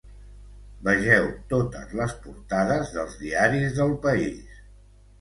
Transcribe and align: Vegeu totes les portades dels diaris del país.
Vegeu 0.87 1.27
totes 1.53 1.95
les 2.01 2.17
portades 2.25 2.97
dels 2.99 3.17
diaris 3.23 3.81
del 3.81 3.99
país. 4.11 4.63